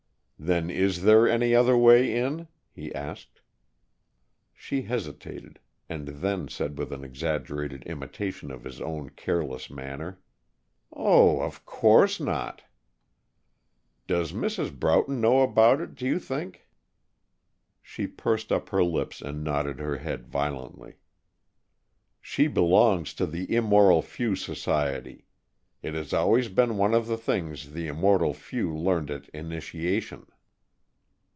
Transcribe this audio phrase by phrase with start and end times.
[0.43, 3.41] "Then is there any other way in?" he asked.
[4.55, 10.19] She hesitated, and then said with an exaggerated imitation of his own "careless" manner,
[10.91, 12.63] "Oh, of course not!"
[14.07, 14.75] "Does Mrs.
[14.79, 16.67] Broughton know about it, do you think?"
[17.83, 20.95] She pursed up her lips and nodded her head violently.
[22.19, 25.27] "She belongs to the Immortal Few Society.
[25.83, 30.25] It has always been one of the things the Immortal Few learned at initiation."